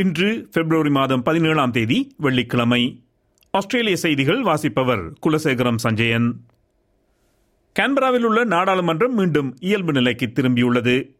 இன்று 0.00 0.48
பிப்ரவரி 0.52 0.90
மாதம் 0.90 1.22
பதினேழாம் 1.22 1.70
தேதி 1.70 2.14
வெள்ளிக்கிழமை. 2.16 3.02
ஆஸ்திரேலிய 3.50 3.96
செய்திகள் 3.96 4.42
வாசிப்பவர் 4.42 5.12
குலசேகரம் 5.26 5.76
சஞ்சயன். 5.76 6.40
கான்பராவில் 7.80 8.22
உள்ள 8.22 8.44
நாடாளுமன்றம் 8.44 9.12
மீண்டும் 9.12 9.56
இயல்பு 9.60 9.92
நிலைக்கு 9.92 10.26
திரும்பியுள்ளது. 10.26 11.16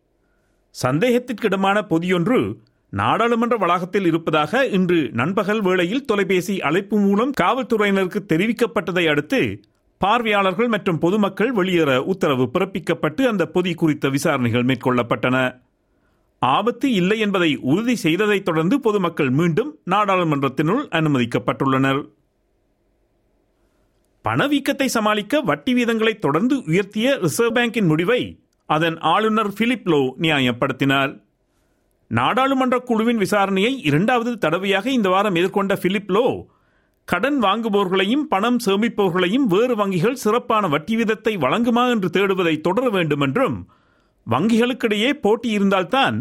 சந்தேகத்திற்கிடமான 0.83 1.83
பொதியொன்று 1.83 2.57
நாடாளுமன்ற 2.89 3.57
வளாகத்தில் 3.57 4.05
இருப்பதாக 4.05 4.67
இன்று 4.67 5.11
நண்பகல் 5.13 5.63
வேளையில் 5.63 6.05
தொலைபேசி 6.05 6.61
அழைப்பு 6.61 6.99
மூலம் 6.99 7.33
காவல்துறையினருக்கு 7.41 8.23
தெரிவிக்கப்பட்டதை 8.29 9.09
அடுத்து 9.09 9.61
பார்வையாளர்கள் 9.99 10.69
மற்றும் 10.69 10.99
பொதுமக்கள் 10.99 11.53
வெளியேற 11.53 12.03
உத்தரவு 12.03 12.51
பிறப்பிக்கப்பட்டு 12.55 13.23
அந்த 13.23 13.47
பொதி 13.47 13.75
குறித்த 13.75 14.09
விசாரணைகள் 14.09 14.65
மேற்கொள்ளப்பட்டன. 14.65 15.65
ஆபத்து 16.43 16.93
இல்லை 16.93 17.19
என்பதை 17.19 17.57
உறுதி 17.57 17.97
செய்ததைத் 17.97 18.45
தொடர்ந்து 18.45 18.81
பொதுமக்கள் 18.81 19.31
மீண்டும் 19.31 19.79
நாடாளுமன்றத்தினுள் 19.91 20.83
அனுமதிக்கப்பட்டுள்ளனர். 20.99 22.03
பணவீக்கத்தை 24.25 24.87
சமாளிக்க 24.87 25.41
வட்டி 25.41 25.73
வீதங்களை 25.75 26.19
தொடர்ந்து 26.19 26.57
உயர்த்திய 26.57 27.15
ரிசர்வ் 27.17 27.57
பேங்கின் 27.57 27.87
முடிவை 27.87 28.21
அதன் 28.69 28.99
ஆளுநர் 28.99 29.53
பிலிப் 29.53 29.89
லோ 29.89 30.13
நியாயப்படுத்தினார். 30.21 31.13
நாடாளுமன்ற 32.09 32.79
குழுவின் 32.79 33.19
விசாரணையை 33.19 33.73
இரண்டாவது 33.83 34.39
தடவையாக 34.39 34.91
இந்த 34.91 35.09
வாரம் 35.09 35.35
எதிர்கொண்ட 35.35 35.77
பிலிப் 35.77 36.13
லோ 36.13 36.47
கடன் 37.05 37.43
வாங்குபவர்களையும் 37.43 38.25
பணம் 38.29 38.59
சேமிப்பவர்களையும் 38.67 39.47
வேறு 39.47 39.75
வங்கிகள் 39.77 40.13
சிறப்பான 40.13 40.69
வட்டி 40.69 40.97
வீதத்தை 40.97 41.33
வழங்குமா 41.39 41.85
என்று 41.91 42.09
தேடுவதை 42.11 42.61
தொடர 42.61 42.89
வேண்டும் 42.89 43.21
என்றும் 43.21 43.57
வங்கிகளுக்கிடையே 44.30 45.12
போட்டி 45.26 45.50
இருந்தால்தான் 45.50 46.18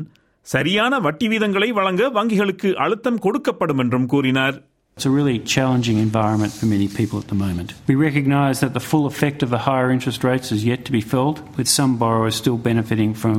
சரியான 0.47 1.01
வட்டி 1.07 1.27
வீதங்களை 1.29 1.69
வழங்க 1.79 2.03
வங்கிகளுக்கு 2.19 2.69
அழுத்தம் 2.85 3.23
கொடுக்கப்படும் 3.27 3.83
என்றும் 3.85 4.11
கூறினார் 4.15 4.59
It's 4.97 5.07
a 5.07 5.17
really 5.19 5.39
challenging 5.53 5.99
environment 5.99 6.53
for 6.53 6.67
many 6.67 6.87
people 6.97 7.19
at 7.23 7.29
the 7.29 7.39
moment. 7.45 7.69
We 7.91 7.95
recognise 8.09 8.57
that 8.61 8.75
the 8.75 8.83
full 8.89 9.07
effect 9.07 9.39
of 9.43 9.51
the 9.55 9.61
higher 9.69 9.91
interest 9.91 10.25
rates 10.29 10.49
is 10.53 10.63
yet 10.65 10.81
to 10.89 10.93
be 10.93 11.01
felt, 11.13 11.37
with 11.59 11.69
some 11.69 11.93
borrowers 11.97 12.35
still 12.35 12.59
benefiting 12.59 13.13
from 13.15 13.39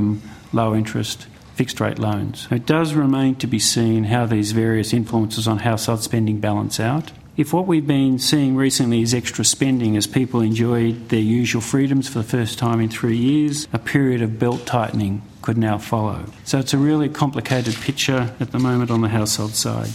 low 0.53 0.69
interest 0.79 1.19
fixed 1.55 1.79
rate 1.79 1.99
loans. 1.99 2.47
It 2.49 2.65
does 2.65 2.93
remain 2.95 3.35
to 3.35 3.47
be 3.47 3.59
seen 3.59 4.05
how 4.05 4.25
these 4.25 4.51
various 4.53 4.91
influences 4.93 5.47
on 5.47 5.59
household 5.59 6.01
spending 6.01 6.39
balance 6.39 6.79
out. 6.79 7.11
If 7.36 7.52
what 7.52 7.66
we've 7.66 7.86
been 7.86 8.18
seeing 8.18 8.56
recently 8.56 9.02
is 9.02 9.12
extra 9.12 9.44
spending 9.46 9.94
as 9.94 10.06
people 10.08 10.40
enjoyed 10.40 11.10
their 11.10 11.26
usual 11.30 11.60
freedoms 11.62 12.08
for 12.08 12.18
the 12.18 12.28
first 12.28 12.58
time 12.58 12.80
in 12.80 12.88
three 12.88 13.18
years, 13.20 13.68
a 13.72 13.80
period 13.90 14.22
of 14.22 14.38
belt 14.38 14.64
tightening 14.66 15.14
could 15.42 15.58
now 15.58 15.76
follow. 15.78 16.18
So 16.44 16.58
it's 16.58 16.72
a 16.72 16.78
really 16.78 17.08
complicated 17.10 17.74
picture 17.76 18.22
at 18.40 18.52
the 18.52 18.58
moment 18.58 18.90
on 18.90 19.02
the 19.02 19.12
household 19.18 19.54
side. 19.64 19.94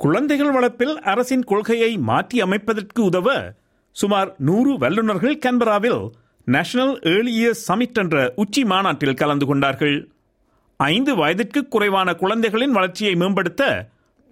குழந்தைகள் 0.00 0.52
வளர்ப்பில் 0.54 0.94
அரசின் 1.10 1.44
கொள்கையை 1.50 1.90
மாற்றி 2.08 2.38
அமைப்பதற்கு 2.44 3.00
உதவ 3.00 3.28
சுமார் 3.96 4.30
நூறு 4.48 4.72
வல்லுநர்கள் 4.84 5.36
கன்பராவில் 5.44 6.00
நேஷனல் 6.46 6.94
ஏர்லி 7.12 7.32
இயர்ஸ் 7.40 7.62
சமிட் 7.68 8.00
என்ற 8.02 8.16
உச்சி 8.42 8.62
மாநாட்டில் 8.72 9.20
கலந்து 9.20 9.46
கொண்டார்கள் 9.50 9.96
ஐந்து 10.80 11.14
வயதிற்கு 11.20 11.62
குறைவான 11.74 12.14
குழந்தைகளின் 12.22 12.76
வளர்ச்சியை 12.78 13.14
மேம்படுத்த 13.22 13.62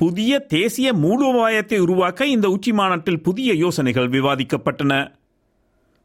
புதிய 0.01 0.39
தேசிய 0.39 0.93
மூலோபாயத்தை 0.95 1.79
உருவாக்க 1.79 2.27
இந்த 2.27 2.49
உச்சி 2.49 2.73
மாநாட்டில் 2.73 3.23
புதிய 3.23 3.55
யோசனைகள் 3.55 4.09
விவாதிக்கப்பட்டன. 4.09 4.93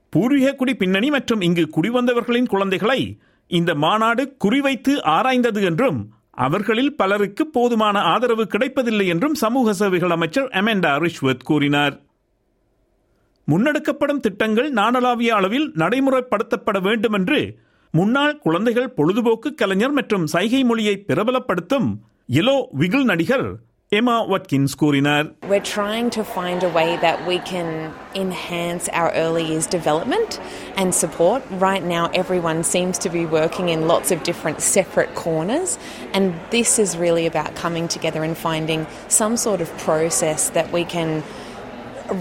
பூர்வீக 0.10 0.54
குடி 0.54 0.76
பின்னணி 0.76 1.10
மற்றும் 1.10 1.42
இங்கு 1.42 1.70
குடிவந்தவர்களின் 1.76 2.46
குழந்தைகளை 2.46 3.18
இந்த 3.48 3.76
மாநாடு 3.76 4.36
குறிவைத்து 4.44 4.94
ஆராய்ந்தது 5.04 5.64
என்றும் 5.64 6.14
அவர்களில் 6.32 6.96
பலருக்கு 6.96 7.48
போதுமான 7.48 8.00
ஆதரவு 8.00 8.48
கிடைப்பதில்லை 8.48 9.08
என்றும் 9.08 9.34
சமூக 9.34 9.74
சேவைகள் 9.74 10.10
அமைச்சர் 10.10 10.50
அமெண்டா 10.50 10.92
ரிஷ்வத் 10.98 11.44
கூறினார். 11.44 11.96
முன்னெடுக்கப்படும் 13.52 14.20
திட்டங்கள் 14.20 14.72
நாடளாவிய 14.72 15.28
அளவில் 15.28 15.72
நடைமுறைப்படுத்தப்பட 15.76 16.82
வேண்டும் 16.82 17.14
என்று 17.14 17.58
முன்னாள் 17.92 18.38
குழந்தைகள் 18.38 18.90
பொழுதுபோக்கு 18.90 19.54
கலைஞர் 19.54 19.92
மற்றும் 19.92 20.28
சைகை 20.28 20.64
மொழியை 20.64 21.06
பிரபலப்படுத்தும் 21.08 21.90
எலோ 22.28 22.70
விகில் 22.80 23.04
நடிகர் 23.04 23.48
எமா 23.93 24.17
வட்கின்ஸ் 24.33 24.75
கூறினார் 24.83 25.27
We're 25.53 25.69
trying 25.79 26.09
to 26.17 26.23
find 26.37 26.61
a 26.69 26.73
way 26.79 26.91
that 27.07 27.19
we 27.31 27.37
can 27.51 27.69
enhance 28.23 28.85
our 29.01 29.09
early 29.23 29.45
years 29.51 29.67
development 29.79 30.31
and 30.81 30.89
support. 31.03 31.41
Right 31.69 31.85
now, 31.97 32.05
everyone 32.23 32.61
seems 32.75 32.97
to 33.05 33.11
be 33.17 33.25
working 33.39 33.69
in 33.75 33.81
lots 33.93 34.11
of 34.15 34.19
different 34.31 34.61
separate 34.77 35.13
corners, 35.25 35.71
and 36.17 36.25
this 36.57 36.73
is 36.85 36.91
really 37.05 37.27
about 37.33 37.51
coming 37.65 37.89
together 37.97 38.23
and 38.29 38.37
finding 38.49 38.83
some 39.21 39.37
sort 39.47 39.61
of 39.61 39.69
process 39.89 40.43
that 40.51 40.71
we 40.77 40.85
can 40.97 41.11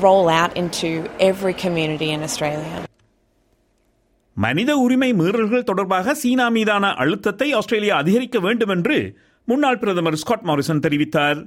roll 0.08 0.28
out 0.42 0.52
into 0.64 0.90
every 1.32 1.56
community 1.66 2.12
in 2.18 2.22
Australia. 2.30 2.78
மனித 4.38 4.72
உரிமை 4.78 5.14
மீறல்கள் 5.14 5.70
தொடர்பாக 5.70 6.14
சீனா 6.14 6.46
மீதான 6.50 6.92
அழுத்தத்தை 7.04 7.48
Australia 7.54 7.96
அதிகரிக்க 8.04 8.40
வேண்டும் 8.40 8.70
என்று 8.70 8.98
முன்னாள் 9.49 9.79
பிரதமர் 9.79 10.17
ஸ்காட் 10.17 10.45
மாரிசன் 10.45 10.85
தெரிவித்தார். 10.85 11.41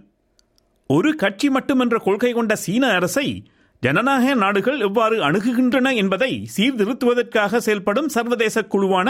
ஒரு 0.87 1.15
கட்சி 1.15 1.47
மட்டுமென்ற 1.49 1.95
கொள்கை 2.03 2.31
கொண்ட 2.31 2.55
சீன 2.55 2.91
அரசை 2.91 3.27
ஜனநாயக 3.79 4.33
நாடுகள் 4.33 4.79
எவ்வாறு 4.79 5.15
அணுகுகின்றன 5.23 5.93
என்பதை 5.95 6.29
சீர்திருத்துவதற்காக 6.55 7.57
செயல்படும் 7.57 8.09
சர்வதேச 8.09 8.61
குழுவான 8.61 9.09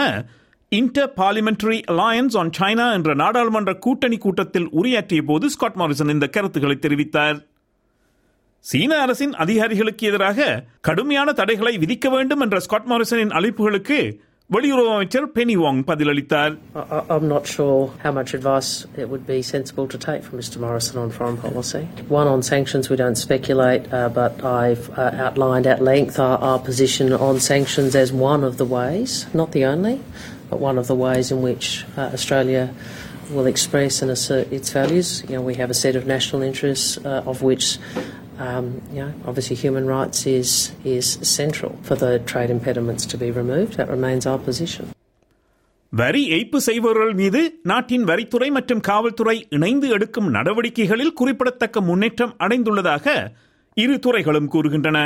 inter 0.68 1.12
parliamentary 1.16 1.78
alliance 1.92 2.36
on 2.36 2.52
China 2.58 2.86
என்ற 2.92 3.14
நாடாளுமன்ற 3.14 3.74
கூட்டணி 3.74 4.18
கூட்டத்தில் 4.18 4.68
உரையாற்றிய 4.70 5.22
போது 5.22 5.50
ஸ்காட் 5.50 5.78
மாரிசன் 5.78 6.14
இந்த 6.16 6.26
கருத்துக்களை 6.26 6.78
தெரிவித்தார். 6.80 7.38
சீன 8.64 9.00
அரசின் 9.00 9.34
அதிகாரிகளுக்கு 9.34 10.06
எதிராக 10.06 10.64
கடுமையான 10.80 11.32
தடைகளை 11.32 11.78
விதிக்க 11.78 12.08
வேண்டும் 12.10 12.40
என்ற 12.40 12.58
ஸ்காட் 12.58 12.88
மாரிசனின் 12.88 13.36
அழைப்புகளுக்கு 13.38 14.00
வெளியுறவு 14.49 14.89
அமைச்சர் 14.95 15.25
பெனி 15.35 15.55
வாங் 15.55 15.79
பதிலளித்தார் 15.89 16.53
I- 16.97 17.03
I'm 17.13 17.27
not 17.27 17.45
sure 17.53 17.77
how 18.03 18.11
much 18.11 18.31
advice 18.33 18.69
it 19.01 19.07
would 19.11 19.25
be 19.25 19.39
sensible 19.51 19.87
to 19.93 19.97
take 20.07 20.21
from 20.25 20.35
Mr 20.41 20.57
Morrison 20.63 20.97
on 21.03 21.09
foreign 21.09 21.37
policy. 21.37 21.81
One, 22.19 22.27
on 22.27 22.41
sanctions, 22.53 22.89
we 22.91 22.97
don't 23.03 23.19
speculate, 23.27 23.85
uh, 23.91 24.09
but 24.19 24.33
I've 24.61 24.85
uh, 24.95 25.25
outlined 25.25 25.67
at 25.73 25.81
length 25.91 26.17
our, 26.19 26.37
our 26.49 26.59
position 26.59 27.13
on 27.27 27.39
sanctions 27.51 27.95
as 27.95 28.11
one 28.31 28.43
of 28.43 28.57
the 28.57 28.67
ways, 28.77 29.13
not 29.33 29.51
the 29.57 29.65
only, 29.65 29.95
but 30.51 30.59
one 30.59 30.77
of 30.77 30.87
the 30.87 30.97
ways 31.05 31.31
in 31.31 31.41
which 31.41 31.67
uh, 31.97 32.09
Australia 32.17 32.65
will 33.35 33.45
express 33.45 34.01
and 34.03 34.11
assert 34.11 34.51
its 34.51 34.69
values. 34.71 35.09
You 35.27 35.35
know, 35.37 35.41
we 35.41 35.55
have 35.55 35.71
a 35.71 35.79
set 35.83 35.95
of 35.95 36.05
national 36.15 36.41
interests, 36.43 36.89
uh, 37.03 37.23
of 37.25 37.41
which 37.41 37.65
um, 38.38 38.66
you 38.90 39.00
know, 39.00 39.12
obviously 39.26 39.56
human 39.56 39.86
rights 39.88 40.26
is, 40.28 40.50
is 40.86 41.06
central 41.30 41.72
for 41.82 41.96
the 41.96 42.18
trade 42.20 42.50
impediments 42.50 43.04
to 43.06 43.16
be 43.16 43.30
removed. 43.32 43.74
That 43.74 43.90
remains 43.90 44.26
our 44.26 44.40
position. 44.40 44.86
வரி 45.92 46.22
ஏய்ப்பு 46.28 46.58
செய்பவர்கள் 46.60 47.12
மீது 47.14 47.40
நாட்டின் 47.62 48.02
வரித்துறை 48.04 48.48
மற்றும் 48.50 48.82
காவல்துறை 48.88 49.36
இணைந்து 49.48 49.86
எடுக்கும் 49.88 50.28
நடவடிக்கைகளில் 50.30 51.12
குறிப்பிடத்தக்க 51.12 51.80
முன்னேற்றம் 51.80 52.34
அடைந்துள்ளதாக 52.38 53.06
இரு 53.76 53.96
துறைகளும் 53.98 54.50
கூறுகின்றன 54.52 54.98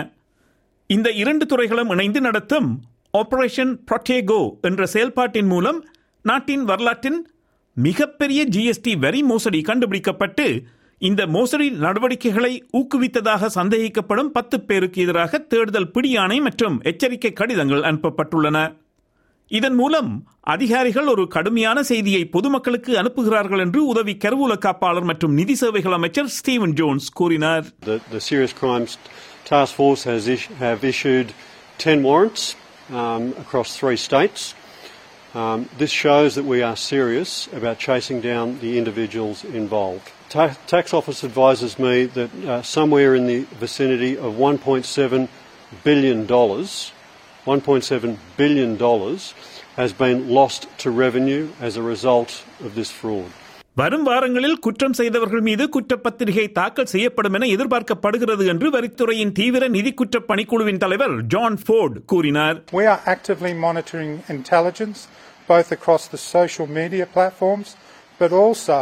இந்த 0.91 1.09
இரண்டு 1.23 1.47
துறைகளும் 1.47 1.91
இணைந்து 1.91 2.21
நடத்தும் 2.21 2.69
ஆபரேஷன் 3.15 3.73
ப்ரொட்டேகோ 3.91 4.41
என்ற 4.63 4.87
செயல்பாட்டின் 4.87 5.47
மூலம் 5.47 5.79
நாட்டின் 6.25 6.65
வரலாற்றின் 6.65 7.21
மிகப்பெரிய 7.77 8.41
ஜிஎஸ்டி 8.57 8.95
வரி 9.05 9.23
மோசடி 9.23 9.61
கண்டுபிடிக்கப்பட்டு 9.63 10.47
இந்த 11.03 11.23
மோசடி 11.27 11.67
நடவடிக்கைகளை 11.85 12.51
ஊக்குவித்ததாக 12.79 13.49
சந்தேகிக்கப்படும் 13.57 14.31
பத்து 14.35 14.57
பேருக்கு 14.69 15.01
எதிராக 15.05 15.41
தேடுதல் 15.53 15.91
பிடியாணை 15.95 16.39
மற்றும் 16.41 16.77
எச்சரிக்கை 16.91 17.33
கடிதங்கள் 17.33 17.83
அனுப்பப்பட்டுள்ளன 17.91 18.59
இதன் 19.51 19.77
மூலம் 19.77 20.11
அதிகாரிகள் 20.53 21.09
ஒரு 21.15 21.25
கடுமையான 21.29 21.79
செய்தியை 21.83 22.23
பொதுமக்களுக்கு 22.35 22.93
அனுப்புகிறார்கள் 23.01 23.63
என்று 23.65 23.81
உதவி 23.93 24.15
கருவூல 24.25 24.53
காப்பாளர் 24.59 25.09
மற்றும் 25.11 25.35
நிதி 25.35 25.55
சேவைகள் 25.55 25.97
அமைச்சர் 25.99 26.31
ஸ்டீவன் 26.39 26.77
ஜோன்ஸ் 26.81 27.09
கூறினார் 27.13 27.67
The, 27.87 27.99
the 28.15 28.23
Serious 28.29 28.55
Crimes 28.55 28.93
Task 29.45 29.75
Force 29.75 30.05
has 30.05 30.27
is, 30.29 30.45
have 30.61 30.83
issued 30.85 31.29
10 31.81 32.03
warrants 32.03 32.45
um, 32.93 33.25
across 33.39 33.71
three 33.77 33.99
states. 33.99 34.41
Um, 35.35 35.69
this 35.79 35.91
shows 35.91 36.35
that 36.35 36.45
we 36.45 36.61
are 36.61 36.77
serious 36.77 37.49
about 37.55 37.79
chasing 37.79 38.21
down 38.21 38.59
the 38.59 38.77
individuals 38.77 39.45
involved. 39.45 40.11
Ta- 40.29 40.57
tax 40.67 40.93
office 40.93 41.25
advises 41.25 41.79
me 41.79 42.05
that 42.05 42.35
uh, 42.45 42.63
somewhere 42.63 43.15
in 43.15 43.27
the 43.27 43.45
vicinity 43.59 44.19
of 44.19 44.35
1.7 44.35 45.29
billion 45.85 46.27
dollars, 46.27 46.93
1.7 47.47 48.19
billion 48.37 48.77
dollars, 48.77 49.33
has 49.77 49.95
been 49.95 50.29
lost 50.29 50.67
to 50.79 50.91
revenue 50.91 51.49
as 51.61 51.79
a 51.79 51.83
result 51.83 52.45
of 52.61 52.75
this 52.75 52.91
fraud. 52.91 53.33
வரும் 53.77 54.07
வாரங்களில் 54.09 54.59
குற்றம் 54.65 54.97
செய்தவர்கள் 54.99 55.45
மீது 55.47 55.65
குற்றப்பத்திரிகை 55.75 56.45
தாக்கல் 56.59 56.91
செய்யப்படும் 56.93 57.37
என 57.37 57.47
எதிர்பார்க்கப்படுகிறது 57.55 58.45
என்று 58.53 58.69
வரித்துறையின் 58.75 59.33
தீவிர 59.39 59.69
நிதி 59.77 59.93
குற்ற 60.01 60.19
பணிக்குழுவின் 60.31 60.81
தலைவர் 60.85 61.15
ஜான் 61.35 61.57
ஃபோர்ட் 61.63 61.97
கூறினார் 62.13 62.59
We 62.73 62.85
are 62.93 63.01
actively 63.15 63.53
monitoring 63.67 64.13
intelligence 64.37 65.01
both 65.49 65.71
across 65.79 66.05
the 66.15 66.21
social 66.35 66.69
media 66.81 67.07
platforms 67.17 67.71
but 68.21 68.33
also 68.43 68.79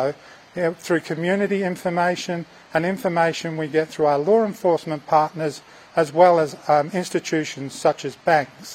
through 0.84 1.00
community 1.12 1.60
information 1.72 2.38
and 2.74 2.84
information 2.94 3.56
we 3.56 3.68
get 3.78 3.88
through 3.92 4.10
our 4.12 4.22
law 4.30 4.42
enforcement 4.44 5.04
partners 5.16 5.56
as 5.94 6.10
well 6.12 6.38
as 6.40 6.50
um, 6.68 6.88
institutions 6.94 7.70
such 7.86 8.02
as 8.04 8.14
banks. 8.30 8.68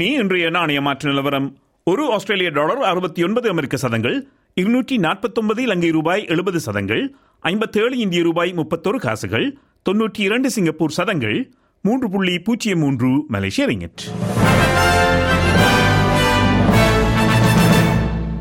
இனி 0.00 0.12
இன்றைய 0.12 0.50
நாணய 0.50 0.80
மாற்று 0.80 1.08
நிலவரம். 1.08 1.58
ஒரு 1.84 2.12
ஆஸ்திரேலிய 2.12 2.50
dollar 2.50 2.82
அறுபத்தி 2.82 3.24
ஒன்பது 3.24 3.48
அமெரிக்க 3.48 3.76
சதங்கள் 3.76 4.26
இருநூற்றி 4.54 4.96
நாற்பத்தொன்பது 4.96 5.62
இலங்கை 5.62 5.90
ரூபாய் 5.90 6.26
எழுபது 6.26 6.60
சதங்கள் 6.60 7.14
ஐம்பத்தேழு 7.40 7.98
இந்திய 7.98 8.22
ரூபாய் 8.22 8.52
முப்பத்தொரு 8.52 8.96
காசுகள் 8.96 9.56
தொன்னூற்றி 9.90 10.20
இரண்டு 10.20 10.50
சிங்கப்பூர் 10.50 10.90
சதங்கள் 10.90 11.52
மூன்று 11.82 12.10
புள்ளி 12.10 12.38
பூஜ்ஜியம் 12.38 12.78
மூன்று 12.78 13.24
மலேசிய 13.28 13.66
ரிங்கெட். 13.66 14.02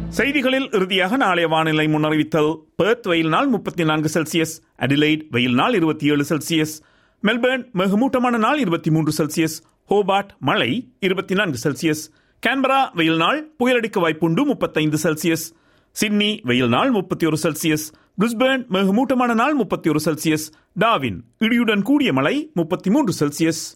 செய்திகளில் 0.08 0.72
இறுதியாக 0.72 1.16
நாளைய 1.16 1.48
வானிலை 1.48 1.88
முன்னறிவித்தல். 1.88 2.62
பெர்த் 2.76 3.08
வெயில் 3.08 3.30
நாள் 3.30 3.48
முப்பத்தி 3.48 3.84
நான்கு 3.84 4.10
செல்சியஸ் 4.14 4.56
அடிலைட் 4.80 5.22
வெயில் 5.30 5.54
நாள் 5.54 5.74
இருபத்தி 5.74 6.08
ஏழு 6.08 6.26
செல்சியஸ் 6.30 6.82
மெல்பர்ன் 7.24 7.66
மிகமூட்டமான 7.74 8.38
நாள் 8.38 8.60
இருபத்தி 8.60 8.92
மூன்று 8.92 9.12
செல்சியஸ் 9.18 9.58
ஹோபார்ட் 9.90 10.28
மழை 10.40 10.92
இருபத்தி 11.00 11.36
நான்கு 11.36 11.70
செல்சியஸ். 11.70 12.12
கேன்பரா 12.48 12.94
வெயில் 12.94 13.18
நாள் 13.18 13.52
புயலடிக்க 13.60 14.00
வாய்ப்புண்டு 14.00 14.46
முப்பத்தைந்து 14.46 14.98
செல்சியஸ். 15.04 15.52
சிட்னி 15.92 16.40
வெயில் 16.44 16.68
நாள் 16.68 16.92
முப்பத்தி 16.92 17.26
ஒரு 17.26 17.38
செல்சியஸ். 17.44 17.86
பிரிஸ்பேர்ன் 18.22 18.66
மிகமூட்டமான 18.72 19.34
நாள் 19.34 19.54
முப்பத்தி 19.54 19.90
ஒரு 19.90 20.00
செல்சியஸ். 20.06 20.52
டாவின் 20.80 21.18
இடியுடன் 21.40 21.82
கூடிய 21.82 22.14
மழை 22.14 22.52
முப்பத்தி 22.54 22.90
மூன்று 22.90 23.14
செல்சியஸ். 23.20 23.76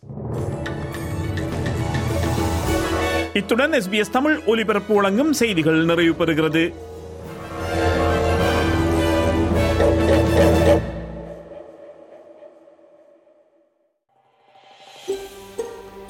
இத்துடன் 3.33 3.71
எஸ்பிஎஸ் 3.71 4.09
தமிழ் 4.11 4.39
ஒலிபரப்பு 4.45 4.95
வழங்கும் 4.95 5.33
செய்திகள் 5.33 5.85
நிறைவு 5.85 6.25
பெறுகிறது 6.25 6.73